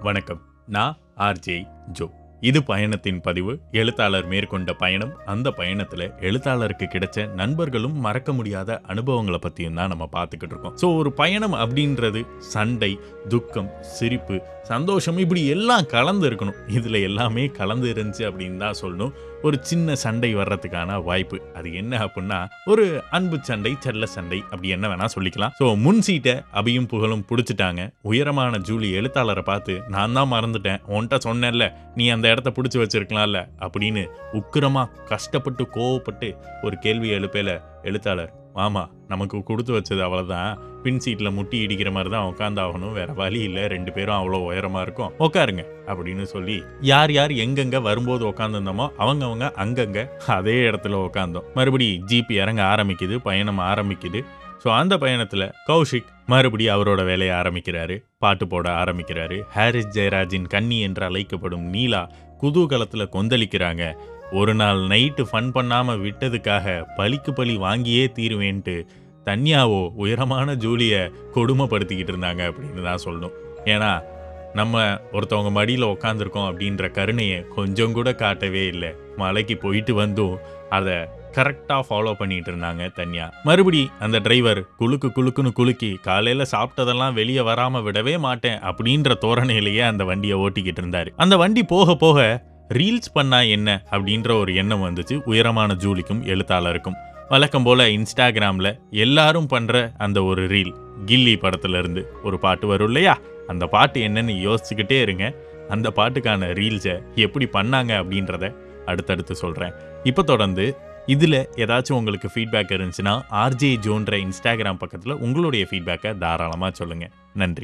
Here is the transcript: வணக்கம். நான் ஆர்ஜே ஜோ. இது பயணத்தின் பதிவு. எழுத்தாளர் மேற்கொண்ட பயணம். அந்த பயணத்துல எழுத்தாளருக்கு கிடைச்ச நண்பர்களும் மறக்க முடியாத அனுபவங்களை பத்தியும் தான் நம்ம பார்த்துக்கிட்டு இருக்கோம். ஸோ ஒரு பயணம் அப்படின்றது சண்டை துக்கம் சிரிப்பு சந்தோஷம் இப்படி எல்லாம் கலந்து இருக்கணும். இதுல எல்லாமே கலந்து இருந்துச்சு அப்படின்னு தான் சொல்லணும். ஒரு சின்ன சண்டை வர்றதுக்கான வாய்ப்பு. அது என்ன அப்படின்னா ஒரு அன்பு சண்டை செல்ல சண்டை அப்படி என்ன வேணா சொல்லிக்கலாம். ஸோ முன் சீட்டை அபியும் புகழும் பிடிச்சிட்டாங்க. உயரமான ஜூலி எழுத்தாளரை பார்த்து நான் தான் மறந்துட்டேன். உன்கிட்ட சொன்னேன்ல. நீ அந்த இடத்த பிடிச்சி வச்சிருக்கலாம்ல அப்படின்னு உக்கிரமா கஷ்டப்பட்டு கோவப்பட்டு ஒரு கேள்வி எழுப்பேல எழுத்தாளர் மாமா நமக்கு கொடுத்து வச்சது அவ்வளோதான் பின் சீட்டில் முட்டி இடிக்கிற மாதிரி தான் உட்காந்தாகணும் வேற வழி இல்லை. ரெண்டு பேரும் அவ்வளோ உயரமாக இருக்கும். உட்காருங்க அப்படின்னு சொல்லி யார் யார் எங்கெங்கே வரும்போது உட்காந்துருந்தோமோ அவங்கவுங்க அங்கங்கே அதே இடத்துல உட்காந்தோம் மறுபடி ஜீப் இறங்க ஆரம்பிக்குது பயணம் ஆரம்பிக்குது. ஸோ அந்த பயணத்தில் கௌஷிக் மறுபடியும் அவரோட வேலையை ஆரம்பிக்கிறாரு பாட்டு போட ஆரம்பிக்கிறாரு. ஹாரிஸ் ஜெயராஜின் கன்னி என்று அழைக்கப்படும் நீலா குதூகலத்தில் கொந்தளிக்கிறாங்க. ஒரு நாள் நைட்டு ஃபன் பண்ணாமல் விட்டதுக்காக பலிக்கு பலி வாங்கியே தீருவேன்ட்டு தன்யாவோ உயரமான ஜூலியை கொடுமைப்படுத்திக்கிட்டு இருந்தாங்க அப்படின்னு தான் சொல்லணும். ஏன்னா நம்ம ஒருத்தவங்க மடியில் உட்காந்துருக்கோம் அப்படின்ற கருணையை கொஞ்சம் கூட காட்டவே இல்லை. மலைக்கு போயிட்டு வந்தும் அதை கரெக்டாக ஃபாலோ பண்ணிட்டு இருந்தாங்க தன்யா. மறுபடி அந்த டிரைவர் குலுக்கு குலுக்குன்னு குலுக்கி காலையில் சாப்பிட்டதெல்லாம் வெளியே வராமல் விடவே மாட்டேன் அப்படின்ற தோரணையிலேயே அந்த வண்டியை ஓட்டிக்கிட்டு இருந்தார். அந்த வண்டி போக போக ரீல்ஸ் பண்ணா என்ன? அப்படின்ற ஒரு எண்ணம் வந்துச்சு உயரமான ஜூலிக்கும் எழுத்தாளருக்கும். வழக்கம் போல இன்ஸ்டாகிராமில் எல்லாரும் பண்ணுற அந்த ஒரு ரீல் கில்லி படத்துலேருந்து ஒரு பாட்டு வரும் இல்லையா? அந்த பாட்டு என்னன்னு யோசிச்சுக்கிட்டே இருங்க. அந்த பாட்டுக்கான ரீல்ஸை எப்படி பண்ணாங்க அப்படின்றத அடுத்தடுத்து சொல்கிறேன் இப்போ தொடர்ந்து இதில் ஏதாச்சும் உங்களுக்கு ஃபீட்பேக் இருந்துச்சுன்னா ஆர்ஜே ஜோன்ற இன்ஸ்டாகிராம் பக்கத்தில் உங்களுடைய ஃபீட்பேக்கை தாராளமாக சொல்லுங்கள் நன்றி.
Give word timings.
வணக்கம். 0.00 0.40
நான் 0.66 0.96
ஆர்ஜே 1.16 1.68
ஜோ. 1.92 2.10
இது 2.48 2.58
பயணத்தின் 2.70 3.20
பதிவு. 3.26 3.52
எழுத்தாளர் 3.80 4.28
மேற்கொண்ட 4.32 4.72
பயணம். 4.82 5.12
அந்த 5.32 5.48
பயணத்துல 5.58 6.08
எழுத்தாளருக்கு 6.28 6.86
கிடைச்ச 6.94 7.26
நண்பர்களும் 7.40 7.96
மறக்க 8.06 8.32
முடியாத 8.32 8.80
அனுபவங்களை 8.92 9.40
பத்தியும் 9.46 9.78
தான் 9.80 9.92
நம்ம 9.94 10.08
பார்த்துக்கிட்டு 10.16 10.54
இருக்கோம். 10.54 10.76
ஸோ 10.82 10.88
ஒரு 11.00 11.12
பயணம் 11.20 11.56
அப்படின்றது 11.62 12.22
சண்டை 12.54 12.92
துக்கம் 13.34 13.70
சிரிப்பு 13.96 14.38
சந்தோஷம் 14.70 15.18
இப்படி 15.22 15.42
எல்லாம் 15.54 15.86
கலந்து 15.94 16.24
இருக்கணும். 16.28 16.58
இதுல 16.78 16.96
எல்லாமே 17.08 17.44
கலந்து 17.58 17.86
இருந்துச்சு 17.92 18.24
அப்படின்னு 18.28 18.58
தான் 18.64 18.78
சொல்லணும். 18.80 19.12
ஒரு 19.46 19.56
சின்ன 19.68 19.94
சண்டை 20.02 20.30
வர்றதுக்கான 20.38 20.96
வாய்ப்பு. 21.08 21.36
அது 21.58 21.68
என்ன 21.80 21.92
அப்படின்னா 22.04 22.38
ஒரு 22.72 22.84
அன்பு 23.16 23.36
சண்டை 23.48 23.72
செல்ல 23.84 24.06
சண்டை 24.16 24.38
அப்படி 24.50 24.68
என்ன 24.76 24.88
வேணா 24.92 25.06
சொல்லிக்கலாம். 25.14 25.54
ஸோ 25.60 25.66
முன் 25.84 26.02
சீட்டை 26.06 26.34
அபியும் 26.60 26.90
புகழும் 26.92 27.24
பிடிச்சிட்டாங்க. 27.30 27.84
உயரமான 28.10 28.60
ஜூலி 28.68 28.90
எழுத்தாளரை 29.00 29.44
பார்த்து 29.50 29.76
நான் 29.94 30.16
தான் 30.18 30.32
மறந்துட்டேன். 30.34 30.82
உன்கிட்ட 30.94 31.18
சொன்னேன்ல. 31.28 31.66
நீ 32.00 32.06
அந்த 32.16 32.28
இடத்த 32.32 32.50
பிடிச்சி 32.56 32.78
வச்சிருக்கலாம்ல 32.82 33.40
அப்படின்னு 33.66 34.04
உக்கிரமா 34.40 34.84
கஷ்டப்பட்டு 35.12 35.64
கோவப்பட்டு 35.76 36.30
ஒரு 36.66 36.76
கேள்வி 36.86 37.10
எழுப்பேல 37.18 37.52
எழுத்தாளர் 37.90 38.34
மாமா 38.56 38.82
நமக்கு 39.10 39.36
கொடுத்து 39.48 39.72
வச்சது 39.76 40.02
அவ்வளோதான் 40.06 40.50
பின் 40.84 41.00
சீட்டில் 41.04 41.34
முட்டி 41.36 41.56
இடிக்கிற 41.66 41.90
மாதிரி 41.96 42.10
தான் 42.14 42.28
உட்காந்தாகணும் 42.30 42.94
வேற 42.98 43.10
வழி 43.20 43.40
இல்லை. 43.48 43.62
ரெண்டு 43.72 43.90
பேரும் 43.96 44.18
அவ்வளோ 44.18 44.38
உயரமாக 44.48 44.84
இருக்கும். 44.86 45.12
உட்காருங்க 45.24 45.62
அப்படின்னு 45.90 46.24
சொல்லி 46.32 46.56
யார் 46.90 47.12
யார் 47.18 47.32
எங்கெங்கே 47.44 47.80
வரும்போது 47.88 48.24
உட்காந்துருந்தோமோ 48.30 48.86
அவங்கவுங்க 49.04 49.48
அங்கங்கே 49.64 50.04
அதே 50.36 50.56
இடத்துல 50.70 51.00
உட்காந்தோம் 51.06 51.48
மறுபடி 51.58 51.88
ஜீப் 52.12 52.32
இறங்க 52.42 52.62
ஆரம்பிக்குது 52.72 53.16
பயணம் 53.28 53.62
ஆரம்பிக்குது. 53.70 54.22
ஸோ 54.62 54.68
அந்த 54.78 54.94
பயணத்தில் 55.02 55.44
கௌஷிக் 55.68 56.10
மறுபடியும் 56.32 56.74
அவரோட 56.74 57.00
வேலையை 57.10 57.34
ஆரம்பிக்கிறாரு 57.40 57.94
பாட்டு 58.22 58.44
போட 58.52 58.66
ஆரம்பிக்கிறாரு. 58.82 59.36
ஹாரிஸ் 59.54 59.92
ஜெயராஜின் 59.96 60.48
கன்னி 60.54 60.78
என்று 60.86 61.04
அழைக்கப்படும் 61.08 61.66
நீலா 61.74 62.02
குதூகலத்தில் 62.42 63.12
கொந்தளிக்கிறாங்க. 63.14 63.84
ஒரு 64.40 64.52
நாள் 64.60 64.80
நைட்டு 64.92 65.22
ஃபன் 65.30 65.50
பண்ணாமல் 65.56 66.02
விட்டதுக்காக 66.06 66.74
பலிக்கு 66.98 67.32
பலி 67.38 67.54
வாங்கியே 67.66 68.04
தீருவேன்ட்டு 68.18 68.76
தன்யாவோ 69.28 69.80
உயரமான 70.02 70.54
ஜூலியை 70.64 71.00
கொடுமைப்படுத்திக்கிட்டு 71.36 72.12
இருந்தாங்க 72.14 72.42
அப்படின்னு 72.50 72.84
தான் 72.88 73.04
சொல்லணும். 73.06 73.34
ஏன்னா 73.74 73.90
நம்ம 74.58 74.84
ஒருத்தவங்க 75.16 75.50
மடியில் 75.56 75.90
உட்காந்துருக்கோம் 75.94 76.48
அப்படின்ற 76.50 76.84
கருணையை 76.98 77.40
கொஞ்சம் 77.56 77.96
கூட 77.98 78.08
காட்டவே 78.22 78.62
இல்லை. 78.74 78.92
மலைக்கு 79.22 79.56
போயிட்டு 79.64 79.94
வந்தும் 80.02 80.36
அதை 80.78 80.96
கரெக்டாக 81.36 81.82
ஃபாலோ 81.88 82.12
பண்ணிட்டு 82.12 82.52
இருந்தாங்க 82.52 82.84
தன்யா. 82.98 83.30
மறுபடி 83.44 83.90
அந்த 83.98 84.18
டிரைவர் 84.18 84.60
குலுக்கு 84.78 85.08
குலுக்குன்னு 85.16 85.52
குலுக்கி 85.52 85.98
காலையில் 86.02 86.50
சாப்பிட்டதெல்லாம் 86.52 87.12
வெளியே 87.12 87.40
வராமல் 87.40 87.82
விடவே 87.82 88.18
மாட்டேன் 88.18 88.58
அப்படின்ற 88.60 89.14
தோரணையிலேயே 89.20 89.80
அந்த 89.80 90.04
வண்டியை 90.04 90.38
ஓட்டிக்கிட்டு 90.38 90.82
இருந்தார். 90.82 91.10
அந்த 91.16 91.36
வண்டி 91.36 91.62
போக 91.64 91.94
போக 91.94 92.46
ரீல்ஸ் 92.68 93.12
பண்ணா 93.12 93.40
என்ன? 93.40 93.82
அப்படின்ற 93.90 94.38
ஒரு 94.40 94.54
எண்ணம் 94.54 94.84
வந்துச்சு 94.84 95.22
உயரமான 95.24 95.74
ஜூலிக்கும் 95.74 96.24
எழுத்தாளருக்கும். 96.24 96.98
வழக்கம் 97.28 97.62
போல 97.62 97.88
இன்ஸ்டாகிராமில் 97.88 98.78
எல்லாரும் 98.90 99.48
பண்ணுற 99.52 99.92
அந்த 99.96 100.24
ஒரு 100.24 100.46
ரீல் 100.46 100.72
கில்லி 101.06 101.34
படத்துலேருந்து 101.36 102.02
ஒரு 102.22 102.38
பாட்டு 102.38 102.66
வரும் 102.66 102.86
இல்லையா? 102.86 103.18
அந்த 103.46 103.66
பாட்டு 103.66 104.00
என்னன்னு 104.00 104.34
யோசிச்சுக்கிட்டே 104.46 105.00
இருங்க. 105.00 105.34
அந்த 105.68 105.92
பாட்டுக்கான 105.96 106.46
ரீல்ஸை 106.60 106.94
எப்படி 107.14 107.48
பண்ணாங்க 107.52 107.92
அப்படின்றத 108.02 108.54
அடுத்தடுத்து 108.86 109.34
சொல்கிறேன் 109.34 109.72
இப்போ 110.02 110.22
தொடர்ந்து 110.22 110.64
இதில் 111.06 111.48
ஏதாச்சும் 111.56 111.96
உங்களுக்கு 111.96 112.28
ஃபீட்பேக் 112.34 112.74
இருந்துச்சுன்னா 112.76 113.22
ஆர்ஜே 113.30 113.70
ஜோன்ற 113.86 114.12
இன்ஸ்டாகிராம் 114.26 114.78
பக்கத்தில் 114.78 115.12
உங்களுடைய 115.12 115.66
ஃபீட்பேக்கை 115.70 116.18
தாராளமாக 116.18 116.74
சொல்லுங்கள் 116.74 117.10
நன்றி. 117.34 117.58